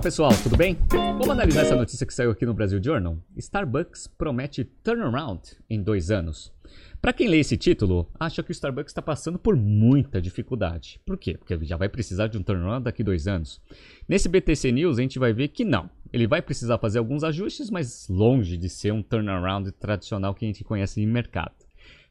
Fala 0.00 0.06
pessoal, 0.06 0.32
tudo 0.42 0.56
bem? 0.56 0.78
Vamos 0.88 1.28
analisar 1.28 1.60
essa 1.60 1.76
notícia 1.76 2.06
que 2.06 2.14
saiu 2.14 2.30
aqui 2.30 2.46
no 2.46 2.54
Brasil 2.54 2.82
Journal. 2.82 3.18
Starbucks 3.36 4.06
promete 4.06 4.64
turnaround 4.64 5.42
em 5.68 5.82
dois 5.82 6.10
anos. 6.10 6.50
Para 7.02 7.12
quem 7.12 7.28
lê 7.28 7.38
esse 7.38 7.54
título, 7.54 8.08
acha 8.18 8.42
que 8.42 8.50
o 8.50 8.52
Starbucks 8.52 8.92
está 8.92 9.02
passando 9.02 9.38
por 9.38 9.54
muita 9.54 10.18
dificuldade. 10.18 10.98
Por 11.04 11.18
quê? 11.18 11.36
Porque 11.36 11.62
já 11.66 11.76
vai 11.76 11.90
precisar 11.90 12.28
de 12.28 12.38
um 12.38 12.42
turnaround 12.42 12.82
daqui 12.82 13.04
dois 13.04 13.28
anos. 13.28 13.60
Nesse 14.08 14.26
BTC 14.26 14.72
News 14.72 14.98
a 14.98 15.02
gente 15.02 15.18
vai 15.18 15.34
ver 15.34 15.48
que 15.48 15.66
não. 15.66 15.90
Ele 16.10 16.26
vai 16.26 16.40
precisar 16.40 16.78
fazer 16.78 16.98
alguns 16.98 17.22
ajustes, 17.22 17.68
mas 17.68 18.08
longe 18.08 18.56
de 18.56 18.70
ser 18.70 18.94
um 18.94 19.02
turnaround 19.02 19.70
tradicional 19.72 20.34
que 20.34 20.46
a 20.46 20.48
gente 20.48 20.64
conhece 20.64 21.02
em 21.02 21.06
mercado. 21.06 21.52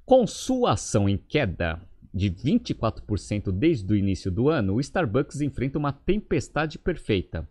Com 0.06 0.28
sua 0.28 0.74
ação 0.74 1.08
em 1.08 1.18
queda 1.18 1.82
de 2.14 2.30
24% 2.30 3.52
desde 3.52 3.92
o 3.92 3.96
início 3.96 4.30
do 4.30 4.50
ano, 4.50 4.74
o 4.74 4.80
Starbucks 4.82 5.40
enfrenta 5.40 5.80
uma 5.80 5.94
tempestade 5.94 6.78
perfeita. 6.78 7.48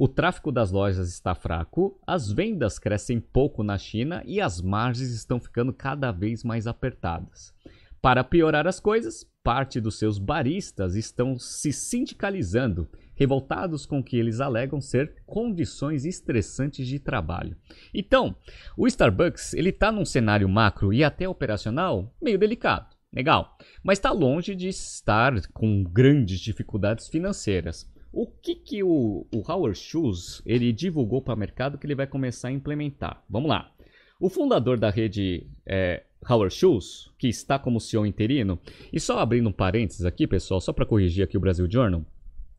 O 0.00 0.06
tráfego 0.06 0.52
das 0.52 0.70
lojas 0.70 1.08
está 1.08 1.34
fraco, 1.34 2.00
as 2.06 2.30
vendas 2.30 2.78
crescem 2.78 3.18
pouco 3.18 3.64
na 3.64 3.76
China 3.76 4.22
e 4.24 4.40
as 4.40 4.62
margens 4.62 5.10
estão 5.10 5.40
ficando 5.40 5.72
cada 5.72 6.12
vez 6.12 6.44
mais 6.44 6.68
apertadas. 6.68 7.52
Para 8.00 8.22
piorar 8.22 8.68
as 8.68 8.78
coisas, 8.78 9.28
parte 9.42 9.80
dos 9.80 9.98
seus 9.98 10.16
baristas 10.16 10.94
estão 10.94 11.36
se 11.36 11.72
sindicalizando, 11.72 12.88
revoltados 13.16 13.86
com 13.86 13.98
o 13.98 14.04
que 14.04 14.16
eles 14.16 14.38
alegam 14.38 14.80
ser 14.80 15.16
condições 15.26 16.04
estressantes 16.04 16.86
de 16.86 17.00
trabalho. 17.00 17.56
Então, 17.92 18.36
o 18.76 18.86
Starbucks 18.86 19.52
ele 19.52 19.70
está 19.70 19.90
num 19.90 20.04
cenário 20.04 20.48
macro 20.48 20.92
e 20.92 21.02
até 21.02 21.28
operacional 21.28 22.14
meio 22.22 22.38
delicado. 22.38 22.86
Legal, 23.12 23.58
mas 23.82 23.98
está 23.98 24.12
longe 24.12 24.54
de 24.54 24.68
estar 24.68 25.44
com 25.48 25.82
grandes 25.82 26.38
dificuldades 26.38 27.08
financeiras. 27.08 27.90
O 28.12 28.26
que, 28.26 28.54
que 28.54 28.82
o, 28.82 29.26
o 29.32 29.50
Howard 29.50 29.78
Schultz 29.78 30.42
ele 30.46 30.72
divulgou 30.72 31.20
para 31.20 31.34
o 31.34 31.38
mercado 31.38 31.76
que 31.76 31.86
ele 31.86 31.94
vai 31.94 32.06
começar 32.06 32.48
a 32.48 32.52
implementar? 32.52 33.22
Vamos 33.28 33.48
lá. 33.48 33.70
O 34.20 34.28
fundador 34.28 34.78
da 34.78 34.90
rede 34.90 35.46
é, 35.66 36.02
Howard 36.28 36.54
Schultz, 36.54 37.10
que 37.18 37.28
está 37.28 37.58
como 37.58 37.80
CEO 37.80 38.06
interino, 38.06 38.58
e 38.92 38.98
só 38.98 39.18
abrindo 39.18 39.48
um 39.48 39.52
parênteses 39.52 40.04
aqui, 40.04 40.26
pessoal, 40.26 40.60
só 40.60 40.72
para 40.72 40.86
corrigir 40.86 41.22
aqui 41.22 41.36
o 41.36 41.40
Brasil 41.40 41.70
Journal, 41.70 42.04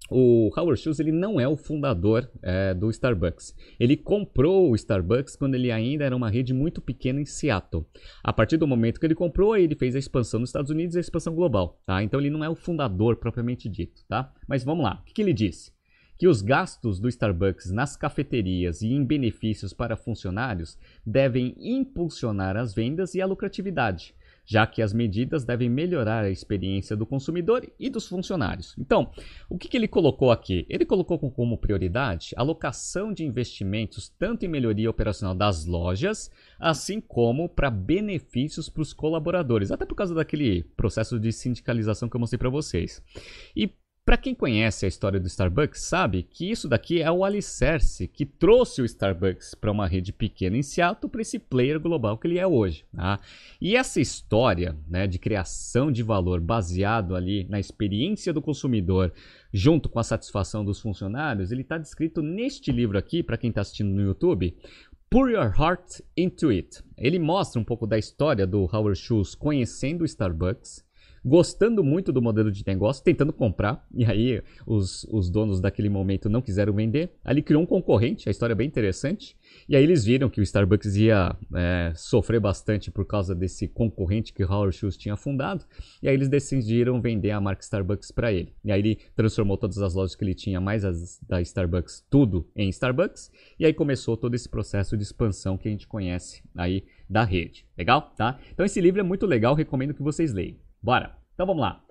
o 0.09 0.49
Howard 0.55 0.81
Schultz 0.81 0.99
ele 0.99 1.11
não 1.11 1.39
é 1.39 1.47
o 1.47 1.55
fundador 1.55 2.29
é, 2.41 2.73
do 2.73 2.89
Starbucks. 2.89 3.55
Ele 3.79 3.95
comprou 3.95 4.71
o 4.71 4.75
Starbucks 4.75 5.35
quando 5.35 5.55
ele 5.55 5.71
ainda 5.71 6.03
era 6.03 6.15
uma 6.15 6.29
rede 6.29 6.53
muito 6.53 6.81
pequena 6.81 7.21
em 7.21 7.25
Seattle. 7.25 7.85
A 8.23 8.33
partir 8.33 8.57
do 8.57 8.67
momento 8.67 8.99
que 8.99 9.05
ele 9.05 9.15
comprou, 9.15 9.55
ele 9.55 9.75
fez 9.75 9.95
a 9.95 9.99
expansão 9.99 10.39
nos 10.39 10.49
Estados 10.49 10.71
Unidos 10.71 10.95
e 10.95 10.97
a 10.97 11.01
expansão 11.01 11.35
global. 11.35 11.81
Tá? 11.85 12.01
Então 12.03 12.19
ele 12.19 12.29
não 12.29 12.43
é 12.43 12.49
o 12.49 12.55
fundador 12.55 13.17
propriamente 13.17 13.69
dito. 13.69 14.03
Tá? 14.07 14.33
Mas 14.47 14.63
vamos 14.63 14.83
lá, 14.83 14.99
o 15.01 15.05
que, 15.05 15.13
que 15.13 15.21
ele 15.21 15.33
disse? 15.33 15.71
Que 16.17 16.27
os 16.27 16.41
gastos 16.41 16.99
do 16.99 17.07
Starbucks 17.07 17.71
nas 17.71 17.95
cafeterias 17.95 18.81
e 18.81 18.87
em 18.93 19.05
benefícios 19.05 19.73
para 19.73 19.95
funcionários 19.95 20.77
devem 21.05 21.55
impulsionar 21.57 22.57
as 22.57 22.73
vendas 22.73 23.15
e 23.15 23.21
a 23.21 23.25
lucratividade 23.25 24.13
já 24.49 24.65
que 24.65 24.81
as 24.81 24.91
medidas 24.91 25.45
devem 25.45 25.69
melhorar 25.69 26.23
a 26.23 26.29
experiência 26.31 26.97
do 26.97 27.05
consumidor 27.05 27.71
e 27.79 27.87
dos 27.87 28.07
funcionários. 28.07 28.75
Então, 28.79 29.11
o 29.47 29.59
que, 29.59 29.67
que 29.67 29.77
ele 29.77 29.87
colocou 29.87 30.31
aqui? 30.31 30.65
Ele 30.67 30.85
colocou 30.85 31.19
como 31.19 31.55
prioridade 31.55 32.31
a 32.35 32.41
alocação 32.41 33.13
de 33.13 33.23
investimentos 33.23 34.09
tanto 34.09 34.43
em 34.43 34.49
melhoria 34.49 34.89
operacional 34.89 35.35
das 35.35 35.65
lojas, 35.65 36.31
assim 36.59 36.99
como 36.99 37.47
para 37.47 37.69
benefícios 37.69 38.69
para 38.69 38.81
os 38.81 38.91
colaboradores, 38.91 39.71
até 39.71 39.85
por 39.85 39.93
causa 39.93 40.15
daquele 40.15 40.63
processo 40.75 41.19
de 41.19 41.31
sindicalização 41.31 42.09
que 42.09 42.15
eu 42.15 42.19
mostrei 42.19 42.39
para 42.39 42.49
vocês. 42.49 43.03
E 43.55 43.71
para 44.09 44.17
quem 44.17 44.33
conhece 44.33 44.85
a 44.85 44.89
história 44.89 45.19
do 45.19 45.27
Starbucks, 45.27 45.83
sabe 45.83 46.23
que 46.23 46.49
isso 46.49 46.67
daqui 46.67 46.99
é 46.99 47.11
o 47.11 47.23
alicerce 47.23 48.07
que 48.07 48.25
trouxe 48.25 48.81
o 48.81 48.85
Starbucks 48.85 49.53
para 49.53 49.71
uma 49.71 49.85
rede 49.85 50.11
pequena 50.11 50.57
em 50.57 50.63
Seattle 50.63 51.11
para 51.11 51.21
esse 51.21 51.37
player 51.37 51.79
global 51.79 52.17
que 52.17 52.25
ele 52.25 52.39
é 52.39 52.47
hoje. 52.47 52.83
Tá? 52.91 53.19
E 53.61 53.75
essa 53.75 54.01
história 54.01 54.75
né, 54.87 55.05
de 55.05 55.19
criação 55.19 55.91
de 55.91 56.01
valor 56.01 56.41
baseado 56.41 57.15
ali 57.15 57.45
na 57.47 57.59
experiência 57.59 58.33
do 58.33 58.41
consumidor, 58.41 59.13
junto 59.53 59.87
com 59.87 59.99
a 59.99 60.03
satisfação 60.03 60.65
dos 60.65 60.79
funcionários, 60.79 61.51
ele 61.51 61.61
está 61.61 61.77
descrito 61.77 62.23
neste 62.23 62.71
livro 62.71 62.97
aqui, 62.97 63.21
para 63.21 63.37
quem 63.37 63.51
está 63.51 63.61
assistindo 63.61 63.93
no 63.93 64.01
YouTube, 64.01 64.57
Pour 65.07 65.29
Your 65.29 65.53
Heart 65.55 66.01
Into 66.17 66.49
It. 66.49 66.83
Ele 66.97 67.19
mostra 67.19 67.61
um 67.61 67.63
pouco 67.63 67.85
da 67.85 67.99
história 67.99 68.47
do 68.47 68.61
Howard 68.75 68.97
Schultz 68.97 69.35
conhecendo 69.35 70.01
o 70.01 70.05
Starbucks 70.05 70.88
gostando 71.23 71.83
muito 71.83 72.11
do 72.11 72.21
modelo 72.21 72.51
de 72.51 72.63
negócio, 72.65 73.03
tentando 73.03 73.33
comprar, 73.33 73.85
e 73.93 74.05
aí 74.05 74.41
os, 74.65 75.03
os 75.05 75.29
donos 75.29 75.59
daquele 75.59 75.89
momento 75.89 76.29
não 76.29 76.41
quiseram 76.41 76.73
vender. 76.73 77.11
Ali 77.23 77.41
criou 77.41 77.63
um 77.63 77.65
concorrente, 77.65 78.27
a 78.27 78.31
história 78.31 78.53
é 78.53 78.55
bem 78.55 78.67
interessante, 78.67 79.35
e 79.67 79.75
aí 79.75 79.83
eles 79.83 80.03
viram 80.05 80.29
que 80.29 80.39
o 80.39 80.43
Starbucks 80.43 80.95
ia 80.95 81.35
é, 81.55 81.91
sofrer 81.95 82.39
bastante 82.39 82.91
por 82.91 83.05
causa 83.05 83.35
desse 83.35 83.67
concorrente 83.67 84.33
que 84.33 84.43
Howard 84.43 84.75
Schultz 84.75 84.97
tinha 84.97 85.15
fundado, 85.15 85.65
e 86.01 86.07
aí 86.07 86.13
eles 86.13 86.29
decidiram 86.29 87.01
vender 87.01 87.31
a 87.31 87.41
marca 87.41 87.61
Starbucks 87.61 88.11
para 88.11 88.31
ele. 88.31 88.53
E 88.63 88.71
aí 88.71 88.79
ele 88.79 88.99
transformou 89.15 89.57
todas 89.57 89.79
as 89.79 89.93
lojas 89.93 90.15
que 90.15 90.23
ele 90.23 90.33
tinha, 90.33 90.59
mais 90.59 90.85
as 90.85 91.19
da 91.27 91.41
Starbucks, 91.41 92.05
tudo 92.09 92.47
em 92.55 92.69
Starbucks, 92.69 93.31
e 93.59 93.65
aí 93.65 93.73
começou 93.73 94.15
todo 94.15 94.35
esse 94.35 94.47
processo 94.47 94.95
de 94.95 95.03
expansão 95.03 95.57
que 95.57 95.67
a 95.67 95.71
gente 95.71 95.87
conhece 95.87 96.43
aí 96.55 96.83
da 97.09 97.23
rede. 97.23 97.65
Legal? 97.77 98.13
Tá? 98.15 98.39
Então 98.51 98.65
esse 98.65 98.79
livro 98.79 98.99
é 98.99 99.03
muito 99.03 99.25
legal, 99.25 99.55
recomendo 99.55 99.93
que 99.93 100.03
vocês 100.03 100.33
leiam. 100.33 100.57
Bora. 100.81 101.18
Então 101.39 101.47
vamos 101.47 101.61
lá. 101.61 101.81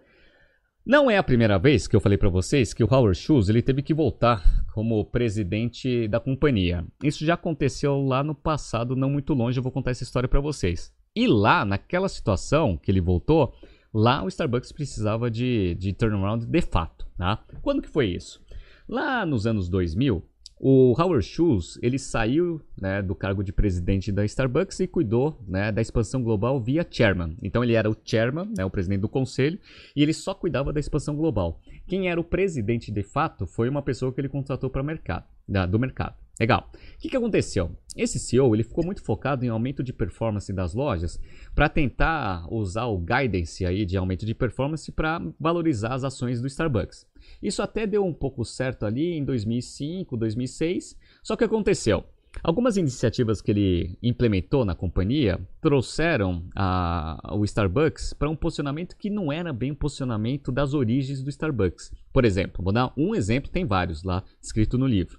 Não 0.84 1.10
é 1.10 1.16
a 1.16 1.22
primeira 1.22 1.58
vez 1.58 1.88
que 1.88 1.96
eu 1.96 2.00
falei 2.02 2.18
para 2.18 2.28
vocês 2.28 2.74
que 2.74 2.84
o 2.84 2.86
Howard 2.86 3.18
Schultz 3.18 3.48
ele 3.48 3.62
teve 3.62 3.80
que 3.80 3.94
voltar 3.94 4.44
como 4.74 5.02
presidente 5.06 6.06
da 6.06 6.20
companhia. 6.20 6.84
Isso 7.02 7.24
já 7.24 7.32
aconteceu 7.32 7.98
lá 7.98 8.22
no 8.22 8.34
passado, 8.34 8.94
não 8.94 9.08
muito 9.08 9.32
longe. 9.32 9.58
Eu 9.58 9.62
vou 9.62 9.72
contar 9.72 9.92
essa 9.92 10.02
história 10.02 10.28
para 10.28 10.38
vocês. 10.38 10.92
E 11.16 11.26
lá, 11.26 11.64
naquela 11.64 12.10
situação 12.10 12.76
que 12.76 12.90
ele 12.90 13.00
voltou, 13.00 13.54
lá 13.90 14.22
o 14.22 14.28
Starbucks 14.28 14.70
precisava 14.70 15.30
de, 15.30 15.74
de 15.76 15.94
turnaround 15.94 16.44
de 16.44 16.60
fato. 16.60 17.06
Tá? 17.16 17.42
Quando 17.62 17.80
que 17.80 17.88
foi 17.88 18.08
isso? 18.08 18.44
Lá 18.86 19.24
nos 19.24 19.46
anos 19.46 19.70
2000, 19.70 20.22
o 20.60 20.94
Howard 21.00 21.24
Schultz 21.24 21.78
ele 21.82 21.98
saiu 21.98 22.60
né, 22.80 23.00
do 23.00 23.14
cargo 23.14 23.42
de 23.44 23.52
presidente 23.52 24.10
da 24.10 24.24
Starbucks 24.24 24.80
e 24.80 24.86
cuidou 24.86 25.38
né, 25.46 25.70
da 25.70 25.80
expansão 25.80 26.22
global 26.22 26.60
via 26.60 26.86
chairman. 26.88 27.36
Então 27.42 27.62
ele 27.62 27.74
era 27.74 27.88
o 27.88 27.96
chairman, 28.04 28.52
né, 28.56 28.64
o 28.64 28.70
presidente 28.70 29.00
do 29.00 29.08
conselho, 29.08 29.58
e 29.94 30.02
ele 30.02 30.12
só 30.12 30.34
cuidava 30.34 30.72
da 30.72 30.80
expansão 30.80 31.14
global. 31.14 31.60
Quem 31.86 32.08
era 32.08 32.20
o 32.20 32.24
presidente 32.24 32.90
de 32.90 33.02
fato 33.02 33.46
foi 33.46 33.68
uma 33.68 33.82
pessoa 33.82 34.12
que 34.12 34.20
ele 34.20 34.28
contratou 34.28 34.68
para 34.68 34.82
mercado, 34.82 35.24
da, 35.46 35.64
do 35.64 35.78
mercado. 35.78 36.14
Legal. 36.38 36.70
O 36.72 36.98
que, 36.98 37.08
que 37.08 37.16
aconteceu? 37.16 37.76
Esse 37.96 38.18
CEO 38.18 38.54
ele 38.54 38.62
ficou 38.62 38.84
muito 38.84 39.02
focado 39.02 39.44
em 39.44 39.48
aumento 39.48 39.82
de 39.82 39.92
performance 39.92 40.52
das 40.52 40.72
lojas 40.72 41.18
para 41.54 41.68
tentar 41.68 42.46
usar 42.52 42.86
o 42.86 42.98
guidance 42.98 43.66
aí 43.66 43.84
de 43.84 43.96
aumento 43.96 44.24
de 44.24 44.34
performance 44.34 44.90
para 44.92 45.20
valorizar 45.38 45.94
as 45.94 46.04
ações 46.04 46.40
do 46.40 46.46
Starbucks. 46.46 47.06
Isso 47.42 47.60
até 47.60 47.86
deu 47.86 48.04
um 48.04 48.14
pouco 48.14 48.44
certo 48.44 48.86
ali 48.86 49.16
em 49.16 49.24
2005, 49.24 50.16
2006. 50.16 50.96
Só 51.22 51.34
que 51.34 51.44
aconteceu. 51.44 52.04
Algumas 52.42 52.76
iniciativas 52.76 53.40
que 53.40 53.50
ele 53.50 53.98
implementou 54.02 54.64
na 54.64 54.74
companhia 54.74 55.40
trouxeram 55.60 56.44
a, 56.54 57.34
o 57.34 57.44
Starbucks 57.44 58.12
para 58.12 58.30
um 58.30 58.36
posicionamento 58.36 58.96
que 58.96 59.10
não 59.10 59.32
era 59.32 59.52
bem 59.52 59.72
o 59.72 59.76
posicionamento 59.76 60.52
das 60.52 60.74
origens 60.74 61.22
do 61.22 61.30
Starbucks. 61.30 61.92
Por 62.12 62.24
exemplo, 62.24 62.62
vou 62.62 62.72
dar 62.72 62.92
um 62.96 63.14
exemplo, 63.14 63.50
tem 63.50 63.64
vários 63.64 64.04
lá 64.04 64.22
escrito 64.40 64.78
no 64.78 64.86
livro. 64.86 65.18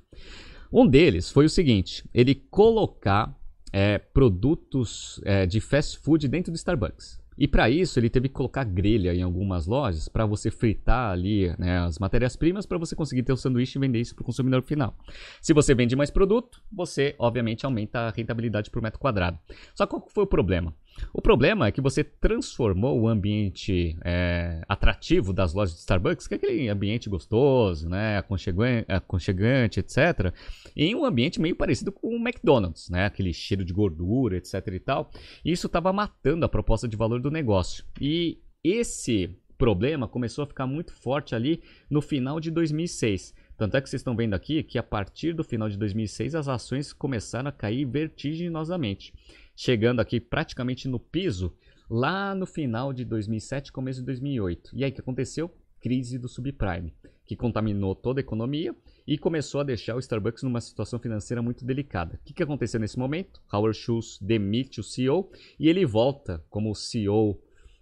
Um 0.72 0.88
deles 0.88 1.32
foi 1.32 1.46
o 1.46 1.50
seguinte: 1.50 2.04
ele 2.14 2.36
colocar 2.36 3.36
é, 3.74 3.98
produtos 3.98 5.20
é, 5.26 5.46
de 5.46 5.60
fast 5.60 5.98
food 6.00 6.28
dentro 6.28 6.52
do 6.52 6.56
Starbucks. 6.56 7.20
E 7.40 7.48
para 7.48 7.70
isso 7.70 7.98
ele 7.98 8.10
teve 8.10 8.28
que 8.28 8.34
colocar 8.34 8.66
grelha 8.66 9.16
em 9.16 9.22
algumas 9.22 9.66
lojas 9.66 10.10
para 10.10 10.26
você 10.26 10.52
fritar 10.52 11.12
ali 11.12 11.56
né, 11.58 11.80
as 11.80 11.98
matérias-primas 11.98 12.66
para 12.66 12.78
você 12.78 12.98
conseguir 12.98 13.24
ter 13.24 13.32
o 13.32 13.38
sanduíche 13.38 13.80
e 13.80 13.80
vender 13.80 14.02
isso 14.02 14.14
para 14.14 14.24
o 14.24 14.26
consumidor 14.26 14.62
final. 14.62 14.94
Se 15.42 15.54
você 15.54 15.74
vende 15.74 15.96
mais 15.96 16.10
produto, 16.10 16.62
você 16.70 17.16
obviamente 17.18 17.66
aumenta 17.66 18.00
a 18.00 18.10
rentabilidade 18.10 18.70
por 18.70 18.82
metro 18.82 19.00
quadrado. 19.00 19.40
Só 19.74 19.88
qual 19.88 20.06
foi 20.10 20.26
o 20.26 20.28
problema? 20.28 20.76
O 21.14 21.22
problema 21.22 21.68
é 21.68 21.72
que 21.72 21.82
você 21.82 22.04
transformou 22.04 23.00
o 23.00 23.08
ambiente 23.08 23.98
é, 24.04 24.62
atrativo 24.68 25.34
das 25.34 25.54
lojas 25.54 25.76
de 25.76 25.80
Starbucks, 25.80 26.28
que 26.28 26.36
é 26.36 26.38
aquele 26.38 26.70
ambiente 26.70 27.10
gostoso, 27.10 27.90
né, 27.90 28.18
aconchegante, 28.18 28.92
aconchegante, 28.92 29.80
etc., 29.80 30.34
em 30.76 30.96
um 30.96 31.06
ambiente 31.06 31.42
meio 31.42 31.56
parecido 31.56 31.92
com 31.92 32.10
o 32.10 32.20
McDonald's, 32.20 32.90
né, 32.90 33.06
aquele 33.06 33.34
cheiro 33.34 33.66
de 33.66 33.74
gordura, 33.74 34.38
etc. 34.38 34.56
e 34.74 34.80
tal. 34.80 35.12
E 35.44 35.52
isso 35.52 35.68
estava 35.68 35.92
matando 35.92 36.46
a 36.46 36.50
proposta 36.50 36.88
de 36.88 36.96
valor 36.98 37.20
do 37.20 37.32
negócio. 37.32 37.84
E 38.00 38.40
esse 38.64 39.36
problema 39.58 40.08
começou 40.08 40.44
a 40.44 40.48
ficar 40.48 40.66
muito 40.66 40.94
forte 40.94 41.36
ali 41.36 41.62
no 41.90 42.02
final 42.02 42.40
de 42.40 42.50
2006. 42.50 43.34
Tanto 43.58 43.76
é 43.76 43.82
que 43.82 43.90
vocês 43.90 44.00
estão 44.00 44.16
vendo 44.16 44.34
aqui 44.34 44.64
que 44.64 44.78
a 44.78 44.84
partir 44.84 45.34
do 45.34 45.44
final 45.44 45.68
de 45.68 45.78
2006 45.78 46.34
as 46.34 46.48
ações 46.48 46.94
começaram 46.94 47.50
a 47.50 47.52
cair 47.52 47.84
vertiginosamente 47.84 49.14
chegando 49.60 50.00
aqui 50.00 50.22
praticamente 50.22 50.88
no 50.88 50.98
piso 50.98 51.54
lá 51.90 52.34
no 52.34 52.46
final 52.46 52.94
de 52.94 53.04
2007, 53.04 53.74
começo 53.74 54.00
de 54.00 54.06
2008. 54.06 54.72
E 54.74 54.86
aí 54.86 54.90
o 54.90 54.94
que 54.94 55.02
aconteceu? 55.02 55.54
Crise 55.82 56.18
do 56.18 56.30
subprime, 56.30 56.94
que 57.26 57.36
contaminou 57.36 57.94
toda 57.94 58.22
a 58.22 58.24
economia 58.24 58.74
e 59.06 59.18
começou 59.18 59.60
a 59.60 59.66
deixar 59.66 59.98
o 59.98 60.00
Starbucks 60.00 60.44
numa 60.44 60.62
situação 60.62 60.98
financeira 60.98 61.42
muito 61.42 61.66
delicada. 61.66 62.16
O 62.16 62.24
que, 62.24 62.34
que 62.34 62.42
aconteceu 62.42 62.80
nesse 62.80 62.98
momento? 62.98 63.42
Howard 63.52 63.78
Schultz 63.78 64.18
demite 64.22 64.80
o 64.80 64.84
CEO 64.84 65.30
e 65.60 65.68
ele 65.68 65.86
volta 65.86 66.42
como 66.50 66.74
CEO 66.74 67.38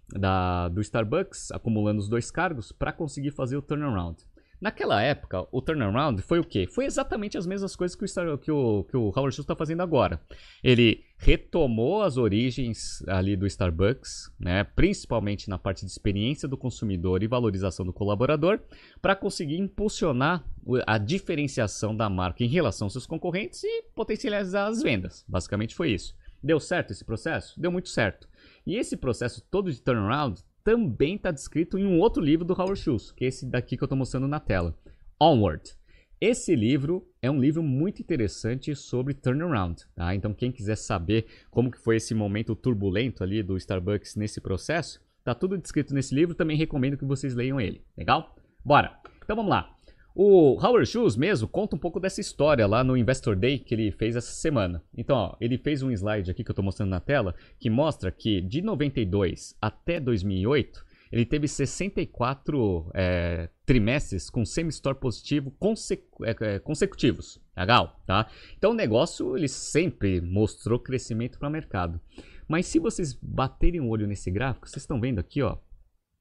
da, 0.08 0.68
do 0.68 0.80
Starbucks, 0.80 1.52
acumulando 1.52 2.00
os 2.00 2.08
dois 2.08 2.28
cargos, 2.28 2.72
para 2.72 2.92
conseguir 2.92 3.30
fazer 3.30 3.56
o 3.56 3.62
turnaround. 3.62 4.18
Naquela 4.60 5.00
época, 5.00 5.46
o 5.52 5.62
turnaround 5.62 6.20
foi 6.22 6.40
o 6.40 6.44
quê? 6.44 6.66
Foi 6.66 6.84
exatamente 6.84 7.38
as 7.38 7.46
mesmas 7.46 7.76
coisas 7.76 7.94
que 7.94 8.04
o, 8.04 8.08
Star, 8.08 8.36
que 8.38 8.50
o, 8.50 8.84
que 8.84 8.96
o 8.96 9.12
Howard 9.14 9.34
Schultz 9.34 9.38
está 9.38 9.54
fazendo 9.54 9.82
agora. 9.82 10.20
Ele 10.64 11.04
retomou 11.16 12.02
as 12.02 12.16
origens 12.16 13.02
ali 13.06 13.36
do 13.36 13.46
Starbucks, 13.46 14.32
né, 14.38 14.64
principalmente 14.64 15.48
na 15.48 15.58
parte 15.58 15.84
de 15.84 15.90
experiência 15.90 16.48
do 16.48 16.56
consumidor 16.56 17.22
e 17.22 17.28
valorização 17.28 17.86
do 17.86 17.92
colaborador, 17.92 18.60
para 19.00 19.14
conseguir 19.14 19.58
impulsionar 19.58 20.44
a 20.86 20.98
diferenciação 20.98 21.96
da 21.96 22.10
marca 22.10 22.42
em 22.42 22.48
relação 22.48 22.86
aos 22.86 22.92
seus 22.92 23.06
concorrentes 23.06 23.62
e 23.62 23.84
potencializar 23.94 24.66
as 24.66 24.82
vendas. 24.82 25.24
Basicamente 25.28 25.74
foi 25.74 25.92
isso. 25.92 26.16
Deu 26.42 26.58
certo 26.58 26.92
esse 26.92 27.04
processo? 27.04 27.58
Deu 27.60 27.70
muito 27.70 27.88
certo. 27.88 28.28
E 28.66 28.76
esse 28.76 28.96
processo 28.96 29.40
todo 29.50 29.72
de 29.72 29.80
turnaround 29.80 30.40
também 30.68 31.14
está 31.14 31.30
descrito 31.30 31.78
em 31.78 31.86
um 31.86 31.98
outro 31.98 32.22
livro 32.22 32.44
do 32.44 32.52
Howard 32.52 32.78
Schultz, 32.78 33.10
que 33.10 33.24
é 33.24 33.28
esse 33.28 33.46
daqui 33.46 33.74
que 33.74 33.82
eu 33.82 33.86
estou 33.86 33.96
mostrando 33.96 34.28
na 34.28 34.38
tela, 34.38 34.78
Onward. 35.18 35.74
Esse 36.20 36.54
livro 36.54 37.08
é 37.22 37.30
um 37.30 37.40
livro 37.40 37.62
muito 37.62 38.02
interessante 38.02 38.76
sobre 38.76 39.14
turnaround, 39.14 39.82
tá? 39.94 40.14
Então 40.14 40.34
quem 40.34 40.52
quiser 40.52 40.76
saber 40.76 41.24
como 41.50 41.70
que 41.70 41.78
foi 41.78 41.96
esse 41.96 42.14
momento 42.14 42.54
turbulento 42.54 43.24
ali 43.24 43.42
do 43.42 43.56
Starbucks 43.56 44.14
nesse 44.14 44.42
processo, 44.42 45.00
tá 45.24 45.34
tudo 45.34 45.56
descrito 45.56 45.94
nesse 45.94 46.14
livro, 46.14 46.34
também 46.34 46.58
recomendo 46.58 46.98
que 46.98 47.04
vocês 47.06 47.34
leiam 47.34 47.58
ele, 47.58 47.82
legal? 47.96 48.36
Bora. 48.62 48.94
Então 49.24 49.36
vamos 49.36 49.48
lá. 49.48 49.74
O 50.14 50.58
Howard 50.60 50.86
Schultz 50.86 51.16
mesmo 51.16 51.46
conta 51.46 51.76
um 51.76 51.78
pouco 51.78 52.00
dessa 52.00 52.20
história 52.20 52.66
lá 52.66 52.82
no 52.82 52.96
Investor 52.96 53.36
Day 53.36 53.58
que 53.58 53.74
ele 53.74 53.92
fez 53.92 54.16
essa 54.16 54.32
semana. 54.32 54.82
Então, 54.96 55.16
ó, 55.16 55.36
ele 55.40 55.56
fez 55.56 55.82
um 55.82 55.90
slide 55.90 56.30
aqui 56.30 56.42
que 56.42 56.50
eu 56.50 56.52
estou 56.52 56.64
mostrando 56.64 56.90
na 56.90 57.00
tela 57.00 57.34
que 57.58 57.70
mostra 57.70 58.10
que 58.10 58.40
de 58.40 58.60
92 58.60 59.56
até 59.60 60.00
2008 60.00 60.88
ele 61.10 61.24
teve 61.24 61.48
64 61.48 62.90
é, 62.94 63.48
trimestres 63.64 64.28
com 64.28 64.44
semi-store 64.44 64.98
positivo 64.98 65.50
consecu 65.52 66.24
é, 66.24 66.36
é, 66.40 66.58
consecutivos. 66.58 67.40
Legal, 67.56 68.00
tá? 68.06 68.28
Então 68.56 68.72
o 68.72 68.74
negócio 68.74 69.36
ele 69.36 69.48
sempre 69.48 70.20
mostrou 70.20 70.78
crescimento 70.78 71.38
para 71.38 71.48
o 71.48 71.52
mercado. 71.52 72.00
Mas 72.46 72.66
se 72.66 72.78
vocês 72.78 73.12
baterem 73.12 73.80
o 73.80 73.88
olho 73.88 74.06
nesse 74.06 74.30
gráfico, 74.30 74.68
vocês 74.68 74.82
estão 74.82 75.00
vendo 75.00 75.18
aqui, 75.18 75.42
ó, 75.42 75.58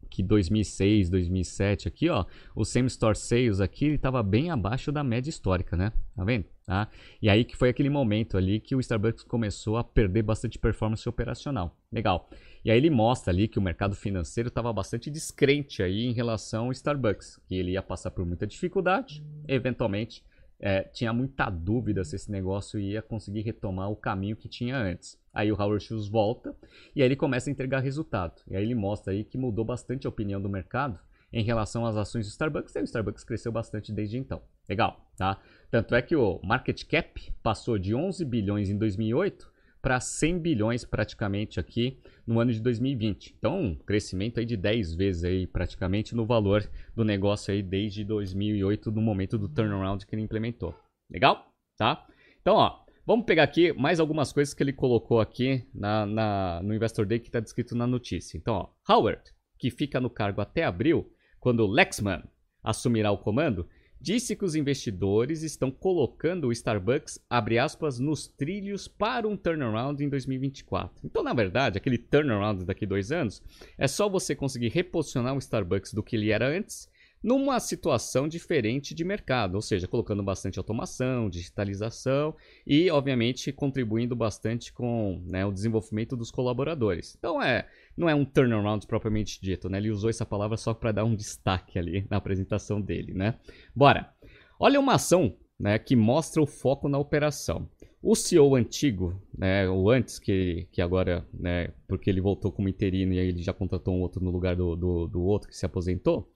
que 0.07 0.23
2006, 0.23 1.09
2007 1.09 1.87
aqui, 1.87 2.09
ó, 2.09 2.25
o 2.55 2.65
same 2.65 2.87
store 2.87 3.15
sales 3.15 3.59
aqui 3.59 3.87
estava 3.87 4.23
bem 4.23 4.49
abaixo 4.49 4.91
da 4.91 5.03
média 5.03 5.29
histórica, 5.29 5.75
né? 5.75 5.91
Tá 6.15 6.23
vendo? 6.23 6.45
Tá? 6.65 6.89
E 7.21 7.29
aí 7.29 7.45
que 7.45 7.55
foi 7.55 7.69
aquele 7.69 7.89
momento 7.89 8.37
ali 8.37 8.59
que 8.59 8.75
o 8.75 8.79
Starbucks 8.79 9.23
começou 9.23 9.77
a 9.77 9.83
perder 9.83 10.23
bastante 10.23 10.59
performance 10.59 11.07
operacional. 11.07 11.77
Legal. 11.91 12.29
E 12.65 12.69
aí 12.69 12.77
ele 12.77 12.89
mostra 12.89 13.31
ali 13.31 13.47
que 13.47 13.57
o 13.57 13.61
mercado 13.61 13.95
financeiro 13.95 14.49
estava 14.49 14.73
bastante 14.73 15.09
descrente 15.09 15.81
aí 15.81 16.05
em 16.05 16.11
relação 16.11 16.65
ao 16.65 16.71
Starbucks, 16.73 17.39
que 17.47 17.55
ele 17.55 17.71
ia 17.71 17.81
passar 17.81 18.11
por 18.11 18.25
muita 18.25 18.45
dificuldade, 18.45 19.23
eventualmente 19.47 20.23
é, 20.59 20.83
tinha 20.83 21.13
muita 21.13 21.49
dúvida 21.49 22.03
se 22.03 22.15
esse 22.15 22.31
negócio 22.31 22.79
ia 22.79 23.01
conseguir 23.01 23.41
retomar 23.41 23.89
o 23.89 23.95
caminho 23.95 24.35
que 24.35 24.49
tinha 24.49 24.77
antes. 24.77 25.19
Aí 25.33 25.51
o 25.51 25.55
Howard 25.55 25.83
Schultz 25.83 26.07
volta 26.07 26.55
e 26.95 27.01
aí 27.01 27.07
ele 27.07 27.15
começa 27.15 27.49
a 27.49 27.51
entregar 27.51 27.79
resultado. 27.79 28.41
E 28.47 28.55
aí 28.55 28.63
ele 28.63 28.75
mostra 28.75 29.13
aí 29.13 29.23
que 29.23 29.37
mudou 29.37 29.63
bastante 29.63 30.07
a 30.07 30.09
opinião 30.09 30.41
do 30.41 30.49
mercado 30.49 30.99
em 31.31 31.43
relação 31.43 31.85
às 31.85 31.95
ações 31.95 32.25
do 32.25 32.29
Starbucks 32.29 32.75
e 32.75 32.79
o 32.79 32.83
Starbucks 32.83 33.23
cresceu 33.23 33.51
bastante 33.51 33.91
desde 33.91 34.17
então. 34.17 34.41
Legal, 34.67 34.99
tá? 35.15 35.39
Tanto 35.69 35.93
é 35.93 36.01
que 36.01 36.15
o 36.15 36.39
market 36.43 36.83
cap 36.85 37.33
passou 37.43 37.77
de 37.77 37.93
11 37.93 38.23
bilhões 38.25 38.69
em 38.69 38.77
2008 38.77 39.56
para 39.81 39.99
100 39.99 40.39
bilhões 40.39 40.83
praticamente 40.83 41.59
aqui 41.59 41.99
no 42.25 42.39
ano 42.39 42.51
de 42.51 42.59
2020. 42.59 43.35
Então, 43.37 43.59
um 43.59 43.75
crescimento 43.75 44.39
aí 44.39 44.45
de 44.45 44.57
10 44.57 44.95
vezes 44.95 45.23
aí 45.23 45.47
praticamente 45.47 46.15
no 46.15 46.25
valor 46.25 46.69
do 46.95 47.03
negócio 47.03 47.53
aí 47.53 47.61
desde 47.61 48.03
2008, 48.03 48.91
no 48.91 49.01
momento 49.01 49.37
do 49.37 49.47
turnaround 49.47 50.05
que 50.05 50.15
ele 50.15 50.21
implementou. 50.21 50.75
Legal? 51.09 51.51
Tá? 51.77 52.05
Então, 52.41 52.55
ó, 52.55 52.79
vamos 53.05 53.25
pegar 53.25 53.43
aqui 53.43 53.71
mais 53.73 53.99
algumas 53.99 54.33
coisas 54.33 54.53
que 54.53 54.61
ele 54.61 54.73
colocou 54.73 55.19
aqui 55.19 55.65
na, 55.73 56.05
na 56.05 56.61
no 56.63 56.73
Investor 56.73 57.05
Day 57.05 57.19
que 57.19 57.27
está 57.27 57.39
descrito 57.39 57.75
na 57.75 57.87
notícia. 57.87 58.37
Então, 58.37 58.55
ó, 58.55 58.93
Howard, 58.93 59.21
que 59.57 59.71
fica 59.71 59.99
no 59.99 60.09
cargo 60.09 60.41
até 60.41 60.63
abril, 60.63 61.11
quando 61.39 61.65
Lexman 61.65 62.23
assumirá 62.63 63.11
o 63.11 63.17
comando, 63.17 63.67
disse 63.99 64.35
que 64.35 64.45
os 64.45 64.55
investidores 64.55 65.43
estão 65.43 65.71
colocando 65.71 66.47
o 66.47 66.51
Starbucks, 66.51 67.19
abre 67.29 67.57
aspas, 67.57 67.99
nos 67.99 68.27
trilhos 68.27 68.87
para 68.87 69.27
um 69.27 69.35
turnaround 69.35 70.03
em 70.03 70.09
2024. 70.09 70.99
Então, 71.03 71.23
na 71.23 71.33
verdade, 71.33 71.77
aquele 71.77 71.97
turnaround 71.97 72.65
daqui 72.65 72.85
dois 72.85 73.11
anos 73.11 73.41
é 73.77 73.87
só 73.87 74.07
você 74.07 74.35
conseguir 74.35 74.69
reposicionar 74.69 75.35
o 75.35 75.39
Starbucks 75.39 75.93
do 75.93 76.03
que 76.03 76.15
ele 76.15 76.31
era 76.31 76.47
antes 76.47 76.89
numa 77.23 77.59
situação 77.59 78.27
diferente 78.27 78.93
de 78.93 79.03
mercado, 79.03 79.55
ou 79.55 79.61
seja, 79.61 79.87
colocando 79.87 80.23
bastante 80.23 80.57
automação, 80.57 81.29
digitalização 81.29 82.35
e, 82.65 82.89
obviamente, 82.89 83.51
contribuindo 83.51 84.15
bastante 84.15 84.71
com 84.71 85.21
né, 85.25 85.45
o 85.45 85.51
desenvolvimento 85.51 86.15
dos 86.15 86.31
colaboradores. 86.31 87.15
Então, 87.17 87.41
é, 87.41 87.67
não 87.95 88.07
é 88.07 88.15
um 88.15 88.25
turnaround 88.25 88.85
propriamente 88.85 89.41
dito, 89.41 89.69
né? 89.69 89.77
Ele 89.77 89.91
usou 89.91 90.09
essa 90.09 90.25
palavra 90.25 90.57
só 90.57 90.73
para 90.73 90.91
dar 90.91 91.05
um 91.05 91.15
destaque 91.15 91.77
ali 91.79 92.05
na 92.09 92.17
apresentação 92.17 92.79
dele, 92.79 93.13
né? 93.13 93.35
Bora! 93.75 94.13
Olha 94.59 94.79
uma 94.79 94.95
ação 94.95 95.35
né, 95.59 95.77
que 95.77 95.95
mostra 95.95 96.41
o 96.41 96.47
foco 96.47 96.87
na 96.89 96.97
operação. 96.97 97.69
O 98.01 98.15
CEO 98.15 98.55
antigo, 98.55 99.19
né, 99.35 99.67
o 99.67 99.89
antes 99.89 100.19
que, 100.19 100.67
que 100.71 100.81
agora, 100.81 101.25
né, 101.33 101.73
porque 101.87 102.09
ele 102.09 102.21
voltou 102.21 102.51
como 102.51 102.69
interino 102.69 103.13
e 103.13 103.19
aí 103.19 103.27
ele 103.27 103.41
já 103.41 103.53
contratou 103.53 103.95
um 103.95 104.01
outro 104.01 104.23
no 104.23 104.31
lugar 104.31 104.55
do, 104.55 104.75
do, 104.75 105.07
do 105.07 105.21
outro 105.23 105.49
que 105.49 105.57
se 105.57 105.65
aposentou, 105.65 106.31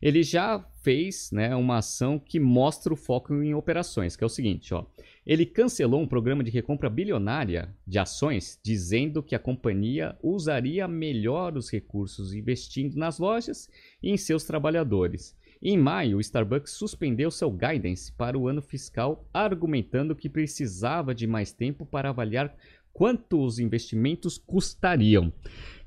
ele 0.00 0.22
já 0.22 0.58
fez 0.82 1.30
né, 1.32 1.54
uma 1.56 1.78
ação 1.78 2.18
que 2.18 2.38
mostra 2.38 2.92
o 2.92 2.96
foco 2.96 3.34
em 3.34 3.54
operações, 3.54 4.14
que 4.14 4.22
é 4.22 4.26
o 4.26 4.30
seguinte, 4.30 4.72
ó. 4.74 4.84
Ele 5.26 5.44
cancelou 5.44 6.00
um 6.00 6.06
programa 6.06 6.44
de 6.44 6.50
recompra 6.50 6.88
bilionária 6.88 7.74
de 7.86 7.98
ações, 7.98 8.60
dizendo 8.62 9.22
que 9.22 9.34
a 9.34 9.40
companhia 9.40 10.16
usaria 10.22 10.86
melhor 10.86 11.56
os 11.56 11.70
recursos 11.70 12.32
investindo 12.32 12.96
nas 12.96 13.18
lojas 13.18 13.68
e 14.00 14.10
em 14.10 14.16
seus 14.16 14.44
trabalhadores. 14.44 15.36
Em 15.60 15.76
maio, 15.76 16.18
o 16.18 16.20
Starbucks 16.20 16.72
suspendeu 16.72 17.30
seu 17.30 17.50
guidance 17.50 18.12
para 18.12 18.38
o 18.38 18.46
ano 18.46 18.62
fiscal, 18.62 19.28
argumentando 19.32 20.14
que 20.14 20.28
precisava 20.28 21.14
de 21.14 21.26
mais 21.26 21.50
tempo 21.50 21.84
para 21.84 22.10
avaliar 22.10 22.54
quanto 22.92 23.42
os 23.42 23.58
investimentos 23.58 24.38
custariam 24.38 25.32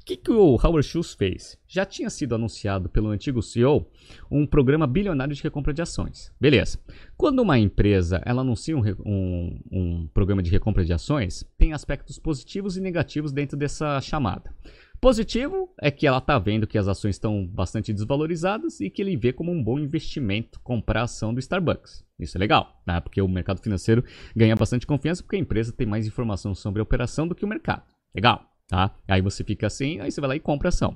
que, 0.10 0.18
que 0.18 0.32
o 0.32 0.56
Howard 0.56 0.84
Schultz 0.88 1.13
fez? 1.13 1.56
Já 1.68 1.86
tinha 1.86 2.10
sido 2.10 2.34
anunciado 2.34 2.89
pelo 2.89 3.10
antigo 3.10 3.44
CEO 3.44 3.86
um 4.32 4.44
programa 4.44 4.88
bilionário 4.88 5.36
de 5.36 5.44
recompra 5.44 5.72
de 5.72 5.84
ações. 5.84 6.34
Beleza. 6.42 6.80
Quando 7.16 7.42
uma 7.42 7.60
empresa 7.60 8.20
ela 8.25 8.42
anuncia 8.42 8.75
um, 8.75 8.82
um, 9.06 9.60
um 9.72 10.08
programa 10.12 10.42
de 10.42 10.50
recompra 10.50 10.84
de 10.84 10.94
ações, 10.94 11.46
tem 11.60 11.74
aspectos 11.74 12.18
positivos 12.18 12.75
e 12.75 12.82
negativos 12.82 13.32
dentro 13.32 13.56
dessa 13.56 14.01
chamada. 14.01 14.51
Positivo 15.00 15.70
é 15.80 15.92
que 15.92 16.08
ela 16.08 16.18
está 16.18 16.39
vendo 16.39 16.66
que 16.66 16.78
as 16.78 16.88
ações 16.88 17.16
estão 17.16 17.46
bastante 17.46 17.94
desvalorizadas 17.94 18.82
e 18.82 18.89
que 18.89 19.04
ele 19.04 19.16
vê 19.16 19.32
como 19.32 19.51
um 19.51 19.63
bom 19.63 19.78
investimento 19.78 20.60
comprar 20.62 21.01
a 21.01 21.04
ação 21.04 21.34
do 21.34 21.39
Starbucks. 21.39 22.04
Isso 22.20 22.36
é 22.36 22.39
legal, 22.39 22.82
né? 22.86 23.00
porque 23.00 23.22
o 23.22 23.28
mercado 23.28 23.62
financeiro 23.62 24.04
ganha 24.36 24.56
bastante 24.56 24.88
confiança 24.88 25.22
porque 25.22 25.36
a 25.36 25.39
empresa 25.39 25.72
tem 25.72 25.86
mais 25.86 26.08
informação 26.08 26.56
sobre 26.56 26.80
a 26.80 26.84
operação 26.84 27.28
do 27.28 27.36
que 27.36 27.46
o 27.46 27.48
mercado. 27.48 27.84
Legal. 28.13 28.49
Tá? 28.70 28.96
Aí 29.08 29.20
você 29.20 29.44
fica 29.44 29.66
assim, 29.66 30.00
aí 30.00 30.12
você 30.12 30.22
vai 30.22 30.28
lá 30.28 30.36
e 30.36 30.40
compra 30.40 30.70
ação. 30.70 30.96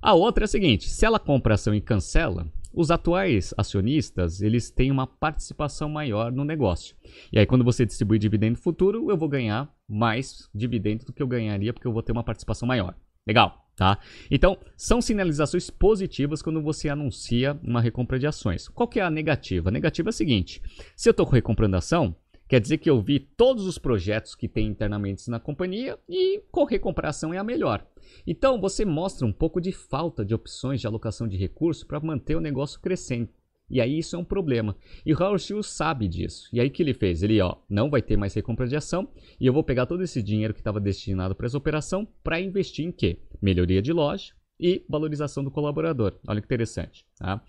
A 0.00 0.14
outra 0.14 0.44
é 0.44 0.46
a 0.46 0.48
seguinte: 0.48 0.88
se 0.88 1.04
ela 1.04 1.18
compra 1.18 1.54
ação 1.54 1.74
e 1.74 1.80
cancela, 1.80 2.46
os 2.72 2.92
atuais 2.92 3.52
acionistas 3.58 4.40
eles 4.40 4.70
têm 4.70 4.90
uma 4.90 5.06
participação 5.06 5.88
maior 5.88 6.30
no 6.30 6.44
negócio. 6.44 6.94
E 7.32 7.40
aí, 7.40 7.44
quando 7.44 7.64
você 7.64 7.84
distribui 7.84 8.20
dividendo 8.20 8.56
futuro, 8.56 9.10
eu 9.10 9.16
vou 9.16 9.28
ganhar 9.28 9.68
mais 9.88 10.48
dividendo 10.54 11.04
do 11.04 11.12
que 11.12 11.22
eu 11.22 11.26
ganharia, 11.26 11.72
porque 11.72 11.88
eu 11.88 11.92
vou 11.92 12.04
ter 12.04 12.12
uma 12.12 12.24
participação 12.24 12.68
maior. 12.68 12.94
Legal, 13.26 13.68
tá? 13.76 13.98
Então, 14.30 14.56
são 14.76 15.00
sinalizações 15.00 15.70
positivas 15.70 16.40
quando 16.40 16.62
você 16.62 16.88
anuncia 16.88 17.58
uma 17.62 17.80
recompra 17.80 18.18
de 18.18 18.28
ações. 18.28 18.68
Qual 18.68 18.88
que 18.88 19.00
é 19.00 19.02
a 19.02 19.10
negativa? 19.10 19.68
A 19.68 19.72
negativa 19.72 20.08
é 20.08 20.10
a 20.10 20.12
seguinte: 20.12 20.62
se 20.96 21.08
eu 21.08 21.12
estou 21.12 21.26
recomprando 21.26 21.76
ação, 21.76 22.14
Quer 22.52 22.60
dizer 22.60 22.76
que 22.76 22.90
eu 22.90 23.00
vi 23.00 23.18
todos 23.18 23.66
os 23.66 23.78
projetos 23.78 24.34
que 24.34 24.46
tem 24.46 24.66
internamente 24.66 25.30
na 25.30 25.40
companhia 25.40 25.98
e 26.06 26.42
correr 26.50 26.80
comparação 26.80 27.32
é 27.32 27.38
a 27.38 27.42
melhor. 27.42 27.82
Então 28.26 28.60
você 28.60 28.84
mostra 28.84 29.26
um 29.26 29.32
pouco 29.32 29.58
de 29.58 29.72
falta 29.72 30.22
de 30.22 30.34
opções 30.34 30.78
de 30.78 30.86
alocação 30.86 31.26
de 31.26 31.38
recursos 31.38 31.82
para 31.82 31.98
manter 31.98 32.36
o 32.36 32.42
negócio 32.42 32.78
crescendo. 32.78 33.30
E 33.70 33.80
aí 33.80 33.98
isso 33.98 34.16
é 34.16 34.18
um 34.18 34.24
problema. 34.24 34.76
E 35.06 35.14
o 35.14 35.16
Howard 35.18 35.42
Schultz 35.42 35.68
sabe 35.68 36.06
disso. 36.06 36.50
E 36.52 36.60
aí 36.60 36.68
que 36.68 36.82
ele 36.82 36.92
fez? 36.92 37.22
Ele, 37.22 37.40
ó, 37.40 37.56
não 37.70 37.88
vai 37.88 38.02
ter 38.02 38.18
mais 38.18 38.34
recompra 38.34 38.68
de 38.68 38.76
ação 38.76 39.08
e 39.40 39.46
eu 39.46 39.52
vou 39.54 39.64
pegar 39.64 39.86
todo 39.86 40.02
esse 40.02 40.22
dinheiro 40.22 40.52
que 40.52 40.60
estava 40.60 40.78
destinado 40.78 41.34
para 41.34 41.46
essa 41.46 41.56
operação 41.56 42.06
para 42.22 42.38
investir 42.38 42.84
em 42.84 42.92
quê? 42.92 43.18
Melhoria 43.40 43.80
de 43.80 43.94
loja 43.94 44.34
e 44.60 44.84
valorização 44.86 45.42
do 45.42 45.50
colaborador. 45.50 46.18
Olha 46.28 46.42
que 46.42 46.44
interessante, 46.48 47.06
tá? 47.18 47.42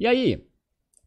E 0.00 0.06
aí, 0.06 0.46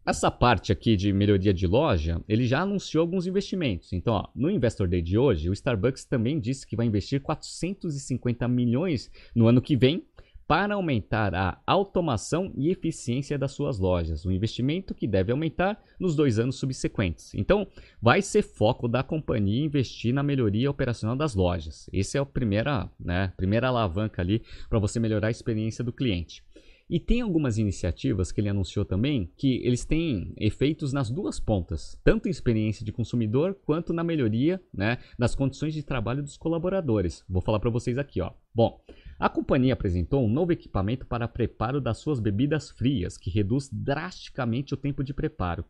essa 0.10 0.32
parte 0.32 0.72
aqui 0.72 0.96
de 0.96 1.14
melhoria 1.14 1.54
de 1.54 1.68
loja, 1.68 2.20
ele 2.28 2.46
já 2.46 2.62
anunciou 2.62 3.02
alguns 3.02 3.28
investimentos. 3.28 3.94
Então, 3.94 4.16
ó, 4.16 4.28
no 4.36 4.50
Investor 4.50 4.88
Day 4.88 5.02
de 5.02 5.18
hoje, 5.18 5.50
o 5.50 5.54
Starbucks 5.54 6.04
também 6.04 6.40
disse 6.40 6.66
que 6.66 6.76
vai 6.76 6.88
investir 6.88 7.22
450 7.22 8.48
milhões 8.48 9.12
no 9.36 9.48
ano 9.48 9.62
que 9.62 9.76
vem 9.76 10.04
para 10.50 10.74
aumentar 10.74 11.36
a 11.36 11.62
automação 11.68 12.52
e 12.58 12.72
eficiência 12.72 13.38
das 13.38 13.52
suas 13.52 13.78
lojas. 13.78 14.26
Um 14.26 14.32
investimento 14.32 14.96
que 14.96 15.06
deve 15.06 15.32
aumentar 15.32 15.80
nos 16.00 16.16
dois 16.16 16.40
anos 16.40 16.56
subsequentes. 16.56 17.36
Então, 17.36 17.68
vai 18.02 18.20
ser 18.24 18.42
foco 18.42 18.88
da 18.88 19.04
companhia 19.04 19.64
investir 19.64 20.12
na 20.12 20.24
melhoria 20.24 20.72
operacional 20.72 21.16
das 21.16 21.36
lojas. 21.36 21.88
Essa 21.94 22.18
é 22.18 22.22
a 22.22 22.26
primeira, 22.26 22.90
né, 23.00 23.32
primeira 23.38 23.68
alavanca 23.68 24.24
ali 24.24 24.42
para 24.68 24.80
você 24.80 25.00
melhorar 25.00 25.28
a 25.28 25.32
experiência 25.32 25.84
do 25.84 25.94
cliente. 25.94 26.44
E 26.90 27.00
tem 27.00 27.22
algumas 27.22 27.60
iniciativas 27.60 28.32
que 28.32 28.42
ele 28.42 28.50
anunciou 28.50 28.84
também 28.84 29.32
que 29.38 29.62
eles 29.64 29.86
têm 29.86 30.34
efeitos 30.38 30.92
nas 30.92 31.12
duas 31.12 31.40
pontas, 31.40 32.00
tanto 32.04 32.28
em 32.28 32.32
experiência 32.32 32.84
de 32.84 32.92
consumidor 32.92 33.56
quanto 33.64 33.94
na 33.94 34.04
melhoria 34.04 34.60
né, 34.74 34.98
das 35.18 35.36
condições 35.36 35.74
de 35.74 35.84
trabalho 35.84 36.24
dos 36.24 36.36
colaboradores. 36.36 37.24
Vou 37.30 37.44
falar 37.44 37.60
para 37.60 37.70
vocês 37.70 38.00
aqui, 38.00 38.20
ó. 38.22 38.32
Bom, 38.56 38.82
a 39.20 39.30
companhia 39.30 39.74
apresentou 39.74 40.26
um 40.26 40.30
novo 40.30 40.52
equipamento 40.52 41.06
para 41.06 41.28
preparo 41.28 41.80
das 41.80 42.00
suas 42.00 42.20
bebidas 42.20 42.72
frias, 42.72 43.18
que 43.18 43.30
reduz 43.30 43.70
drasticamente 43.72 44.74
o 44.74 44.78
tempo 44.78 45.04
de 45.04 45.14
preparo 45.14 45.64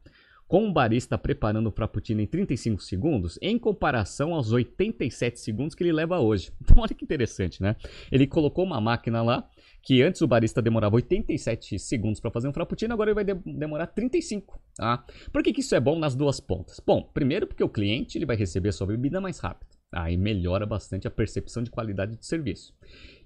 com 0.50 0.66
um 0.66 0.74
barista 0.74 1.16
preparando 1.16 1.68
o 1.68 1.72
frappuccino 1.72 2.22
em 2.22 2.26
35 2.26 2.82
segundos, 2.82 3.38
em 3.40 3.60
comparação 3.60 4.34
aos 4.34 4.52
87 4.52 5.40
segundos 5.40 5.76
que 5.76 5.84
ele 5.84 5.94
leva 5.94 6.20
hoje. 6.20 6.52
Então, 6.60 6.84
olha 6.84 6.94
que 6.94 7.04
interessante, 7.04 7.62
né? 7.62 7.76
Ele 8.12 8.26
colocou 8.28 8.64
uma 8.64 8.82
máquina 8.82 9.22
lá 9.22 9.48
que 9.82 10.02
antes 10.02 10.22
o 10.22 10.28
barista 10.28 10.62
demorava 10.62 10.96
87 10.96 11.80
segundos 11.80 12.20
para 12.20 12.32
fazer 12.32 12.48
um 12.48 12.54
frappuccino, 12.54 12.94
agora 12.94 13.12
ele 13.12 13.16
vai 13.16 13.24
de 13.24 13.34
demorar 13.34 13.88
35. 13.88 14.60
Tá? 14.76 15.06
Por 15.32 15.44
que, 15.44 15.54
que 15.54 15.62
isso 15.62 15.76
é 15.76 15.80
bom 15.80 15.98
nas 15.98 16.16
duas 16.16 16.40
pontas? 16.40 16.80
Bom, 16.86 17.02
primeiro 17.14 17.48
porque 17.48 17.64
o 17.64 17.70
cliente 17.70 18.18
ele 18.18 18.26
vai 18.26 18.36
receber 18.36 18.70
a 18.70 18.74
sua 18.74 18.88
bebida 18.88 19.20
mais 19.20 19.40
rápido. 19.40 19.70
Aí 19.92 20.16
melhora 20.16 20.68
bastante 20.68 21.08
a 21.08 21.12
percepção 21.12 21.64
de 21.64 21.72
qualidade 21.72 22.16
do 22.16 22.24
serviço. 22.24 22.76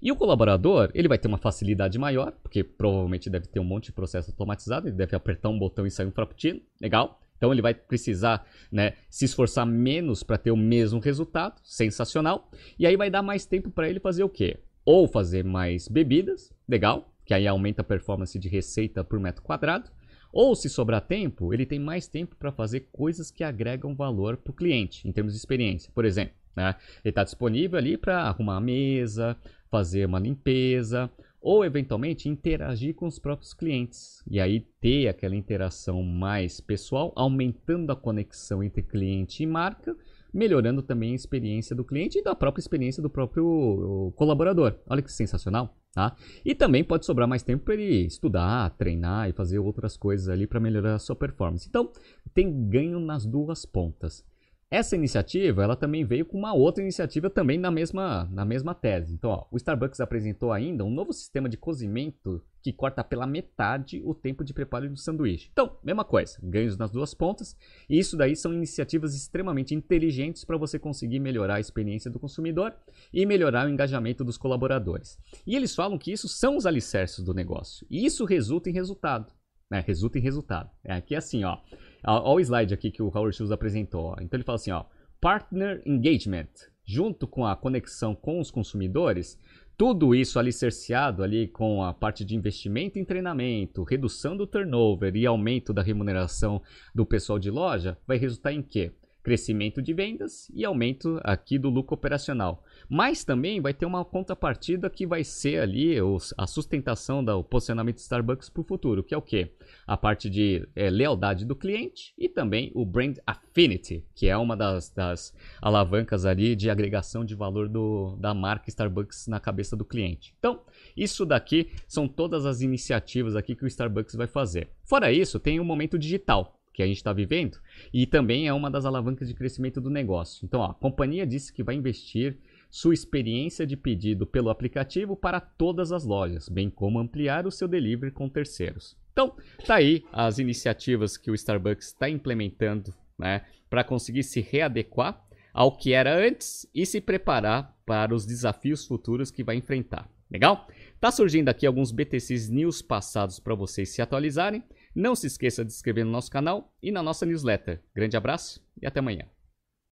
E 0.00 0.10
o 0.10 0.16
colaborador, 0.16 0.90
ele 0.94 1.08
vai 1.08 1.18
ter 1.18 1.28
uma 1.28 1.36
facilidade 1.36 1.98
maior, 1.98 2.32
porque 2.42 2.64
provavelmente 2.64 3.28
deve 3.28 3.46
ter 3.46 3.60
um 3.60 3.64
monte 3.64 3.86
de 3.86 3.92
processo 3.92 4.30
automatizado, 4.30 4.88
ele 4.88 4.96
deve 4.96 5.14
apertar 5.14 5.50
um 5.50 5.58
botão 5.58 5.86
e 5.86 5.90
sair 5.90 6.06
um 6.06 6.12
frappuccino, 6.12 6.60
legal. 6.80 7.20
Então 7.36 7.52
ele 7.52 7.60
vai 7.60 7.74
precisar 7.74 8.46
né, 8.72 8.94
se 9.10 9.26
esforçar 9.26 9.66
menos 9.66 10.22
para 10.22 10.38
ter 10.38 10.50
o 10.50 10.56
mesmo 10.56 11.00
resultado, 11.00 11.60
sensacional. 11.62 12.50
E 12.78 12.86
aí 12.86 12.96
vai 12.96 13.10
dar 13.10 13.22
mais 13.22 13.44
tempo 13.44 13.70
para 13.70 13.88
ele 13.88 14.00
fazer 14.00 14.24
o 14.24 14.28
quê? 14.28 14.58
Ou 14.84 15.08
fazer 15.08 15.44
mais 15.44 15.88
bebidas, 15.88 16.52
legal, 16.68 17.10
que 17.24 17.32
aí 17.32 17.46
aumenta 17.46 17.82
a 17.82 17.84
performance 17.84 18.38
de 18.38 18.48
receita 18.48 19.02
por 19.02 19.18
metro 19.18 19.42
quadrado, 19.42 19.90
ou 20.32 20.54
se 20.54 20.68
sobrar 20.68 21.00
tempo, 21.00 21.54
ele 21.54 21.64
tem 21.64 21.78
mais 21.78 22.08
tempo 22.08 22.34
para 22.36 22.50
fazer 22.50 22.88
coisas 22.92 23.30
que 23.30 23.44
agregam 23.44 23.94
valor 23.94 24.36
para 24.36 24.50
o 24.50 24.54
cliente, 24.54 25.06
em 25.06 25.12
termos 25.12 25.32
de 25.32 25.38
experiência. 25.38 25.92
Por 25.94 26.04
exemplo, 26.04 26.34
né, 26.56 26.74
ele 27.04 27.10
está 27.10 27.22
disponível 27.22 27.78
ali 27.78 27.96
para 27.96 28.22
arrumar 28.22 28.56
a 28.56 28.60
mesa, 28.60 29.36
fazer 29.70 30.04
uma 30.06 30.18
limpeza, 30.18 31.10
ou 31.40 31.64
eventualmente 31.64 32.28
interagir 32.28 32.94
com 32.94 33.06
os 33.06 33.18
próprios 33.18 33.52
clientes. 33.52 34.24
E 34.26 34.40
aí 34.40 34.60
ter 34.80 35.08
aquela 35.08 35.36
interação 35.36 36.02
mais 36.02 36.60
pessoal, 36.60 37.12
aumentando 37.14 37.92
a 37.92 37.96
conexão 37.96 38.62
entre 38.62 38.82
cliente 38.82 39.42
e 39.42 39.46
marca 39.46 39.96
melhorando 40.34 40.82
também 40.82 41.12
a 41.12 41.14
experiência 41.14 41.76
do 41.76 41.84
cliente 41.84 42.18
e 42.18 42.22
da 42.22 42.34
própria 42.34 42.60
experiência 42.60 43.00
do 43.02 43.08
próprio 43.08 44.12
colaborador. 44.16 44.74
Olha 44.88 45.00
que 45.00 45.12
sensacional, 45.12 45.76
tá? 45.92 46.16
E 46.44 46.54
também 46.54 46.82
pode 46.82 47.06
sobrar 47.06 47.28
mais 47.28 47.42
tempo 47.42 47.64
para 47.64 47.74
ele 47.74 48.04
estudar, 48.04 48.70
treinar 48.76 49.30
e 49.30 49.32
fazer 49.32 49.60
outras 49.60 49.96
coisas 49.96 50.28
ali 50.28 50.46
para 50.46 50.58
melhorar 50.58 50.96
a 50.96 50.98
sua 50.98 51.14
performance. 51.14 51.68
Então, 51.68 51.90
tem 52.34 52.68
ganho 52.68 52.98
nas 52.98 53.24
duas 53.24 53.64
pontas. 53.64 54.24
Essa 54.70 54.96
iniciativa, 54.96 55.62
ela 55.62 55.76
também 55.76 56.04
veio 56.04 56.26
com 56.26 56.36
uma 56.36 56.52
outra 56.52 56.82
iniciativa 56.82 57.30
também 57.30 57.56
na 57.56 57.70
mesma, 57.70 58.28
na 58.32 58.44
mesma 58.44 58.74
tese. 58.74 59.14
Então, 59.14 59.30
ó, 59.30 59.46
o 59.52 59.56
Starbucks 59.56 60.00
apresentou 60.00 60.52
ainda 60.52 60.84
um 60.84 60.90
novo 60.90 61.12
sistema 61.12 61.48
de 61.48 61.56
cozimento 61.56 62.42
que 62.64 62.72
corta 62.72 63.04
pela 63.04 63.26
metade 63.26 64.00
o 64.06 64.14
tempo 64.14 64.42
de 64.42 64.54
preparo 64.54 64.88
do 64.88 64.96
sanduíche. 64.96 65.50
Então, 65.52 65.76
mesma 65.84 66.02
coisa, 66.02 66.38
ganhos 66.42 66.78
nas 66.78 66.90
duas 66.90 67.12
pontas. 67.12 67.54
E 67.90 67.98
isso 67.98 68.16
daí 68.16 68.34
são 68.34 68.54
iniciativas 68.54 69.14
extremamente 69.14 69.74
inteligentes 69.74 70.46
para 70.46 70.56
você 70.56 70.78
conseguir 70.78 71.20
melhorar 71.20 71.56
a 71.56 71.60
experiência 71.60 72.10
do 72.10 72.18
consumidor 72.18 72.74
e 73.12 73.26
melhorar 73.26 73.66
o 73.66 73.68
engajamento 73.68 74.24
dos 74.24 74.38
colaboradores. 74.38 75.18
E 75.46 75.54
eles 75.54 75.74
falam 75.74 75.98
que 75.98 76.10
isso 76.10 76.26
são 76.26 76.56
os 76.56 76.64
alicerces 76.64 77.22
do 77.22 77.34
negócio. 77.34 77.86
E 77.90 78.06
isso 78.06 78.24
resulta 78.24 78.70
em 78.70 78.72
resultado. 78.72 79.30
Né? 79.70 79.84
Resulta 79.86 80.18
em 80.18 80.22
resultado. 80.22 80.70
É 80.82 80.94
aqui 80.94 81.14
assim, 81.14 81.44
ó. 81.44 81.58
Olha 82.02 82.36
o 82.36 82.40
slide 82.40 82.72
aqui 82.72 82.90
que 82.90 83.02
o 83.02 83.08
Howard 83.08 83.36
Schultz 83.36 83.52
apresentou. 83.52 84.06
Ó. 84.06 84.16
Então 84.22 84.38
ele 84.38 84.44
fala 84.44 84.56
assim, 84.56 84.70
ó, 84.70 84.86
partner 85.20 85.82
engagement, 85.84 86.48
junto 86.82 87.26
com 87.26 87.44
a 87.44 87.54
conexão 87.54 88.14
com 88.14 88.40
os 88.40 88.50
consumidores, 88.50 89.38
tudo 89.76 90.14
isso 90.14 90.38
alicerciado 90.38 91.22
ali 91.22 91.48
com 91.48 91.82
a 91.82 91.92
parte 91.92 92.24
de 92.24 92.36
investimento 92.36 92.98
em 92.98 93.04
treinamento, 93.04 93.82
redução 93.82 94.36
do 94.36 94.46
turnover 94.46 95.16
e 95.16 95.26
aumento 95.26 95.72
da 95.72 95.82
remuneração 95.82 96.62
do 96.94 97.04
pessoal 97.04 97.38
de 97.38 97.50
loja, 97.50 97.98
vai 98.06 98.16
resultar 98.16 98.52
em 98.52 98.62
quê? 98.62 98.92
Crescimento 99.24 99.80
de 99.80 99.94
vendas 99.94 100.50
e 100.54 100.64
aumento 100.64 101.18
aqui 101.24 101.58
do 101.58 101.70
lucro 101.70 101.94
operacional. 101.94 102.62
Mas 102.88 103.24
também 103.24 103.60
vai 103.60 103.72
ter 103.72 103.86
uma 103.86 104.04
contrapartida 104.04 104.90
que 104.90 105.06
vai 105.06 105.24
ser 105.24 105.60
ali 105.60 105.96
a 106.36 106.46
sustentação 106.46 107.24
do 107.24 107.42
posicionamento 107.42 107.96
de 107.96 108.02
Starbucks 108.02 108.50
para 108.50 108.60
o 108.60 108.64
futuro, 108.64 109.02
que 109.02 109.14
é 109.14 109.16
o 109.16 109.22
que? 109.22 109.50
A 109.86 109.96
parte 109.96 110.28
de 110.28 110.68
é, 110.76 110.90
lealdade 110.90 111.46
do 111.46 111.56
cliente 111.56 112.12
e 112.18 112.28
também 112.28 112.70
o 112.74 112.84
brand 112.84 113.16
affinity, 113.26 114.04
que 114.14 114.28
é 114.28 114.36
uma 114.36 114.54
das, 114.54 114.90
das 114.90 115.34
alavancas 115.60 116.26
ali 116.26 116.54
de 116.54 116.68
agregação 116.68 117.24
de 117.24 117.34
valor 117.34 117.66
do, 117.66 118.16
da 118.16 118.34
marca 118.34 118.68
Starbucks 118.68 119.26
na 119.26 119.40
cabeça 119.40 119.74
do 119.74 119.86
cliente. 119.86 120.34
Então, 120.38 120.60
isso 120.94 121.24
daqui 121.24 121.70
são 121.88 122.06
todas 122.06 122.44
as 122.44 122.60
iniciativas 122.60 123.34
aqui 123.34 123.56
que 123.56 123.64
o 123.64 123.66
Starbucks 123.66 124.14
vai 124.14 124.26
fazer. 124.26 124.68
Fora 124.84 125.10
isso, 125.10 125.40
tem 125.40 125.58
o 125.58 125.64
momento 125.64 125.98
digital 125.98 126.60
que 126.74 126.82
a 126.82 126.86
gente 126.86 126.96
está 126.96 127.12
vivendo 127.12 127.58
e 127.92 128.04
também 128.04 128.48
é 128.48 128.52
uma 128.52 128.70
das 128.70 128.84
alavancas 128.84 129.28
de 129.28 129.34
crescimento 129.34 129.80
do 129.80 129.88
negócio. 129.88 130.44
Então, 130.44 130.60
ó, 130.60 130.72
a 130.72 130.74
companhia 130.74 131.26
disse 131.26 131.52
que 131.52 131.62
vai 131.62 131.76
investir 131.76 132.36
sua 132.68 132.92
experiência 132.92 133.64
de 133.64 133.76
pedido 133.76 134.26
pelo 134.26 134.50
aplicativo 134.50 135.14
para 135.14 135.40
todas 135.40 135.92
as 135.92 136.04
lojas, 136.04 136.48
bem 136.48 136.68
como 136.68 136.98
ampliar 136.98 137.46
o 137.46 137.50
seu 137.50 137.68
delivery 137.68 138.10
com 138.10 138.28
terceiros. 138.28 138.96
Então, 139.12 139.36
tá 139.64 139.76
aí 139.76 140.04
as 140.12 140.40
iniciativas 140.40 141.16
que 141.16 141.30
o 141.30 141.34
Starbucks 141.34 141.86
está 141.86 142.10
implementando, 142.10 142.92
né, 143.16 143.42
para 143.70 143.84
conseguir 143.84 144.24
se 144.24 144.40
readequar 144.40 145.24
ao 145.52 145.76
que 145.76 145.92
era 145.92 146.18
antes 146.18 146.68
e 146.74 146.84
se 146.84 147.00
preparar 147.00 147.72
para 147.86 148.12
os 148.12 148.26
desafios 148.26 148.84
futuros 148.84 149.30
que 149.30 149.44
vai 149.44 149.54
enfrentar. 149.54 150.10
Legal? 150.28 150.66
Tá 150.98 151.12
surgindo 151.12 151.48
aqui 151.48 151.64
alguns 151.64 151.92
BTCs 151.92 152.48
News 152.48 152.82
passados 152.82 153.38
para 153.38 153.54
vocês 153.54 153.90
se 153.90 154.02
atualizarem. 154.02 154.64
Não 154.94 155.16
se 155.16 155.26
esqueça 155.26 155.64
de 155.64 155.72
se 155.72 155.78
inscrever 155.78 156.04
no 156.04 156.12
nosso 156.12 156.30
canal 156.30 156.72
e 156.80 156.92
na 156.92 157.02
nossa 157.02 157.26
newsletter. 157.26 157.82
Grande 157.92 158.16
abraço 158.16 158.64
e 158.80 158.86
até 158.86 159.00
amanhã. 159.00 159.26